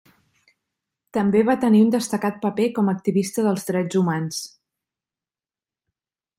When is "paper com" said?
2.47-2.89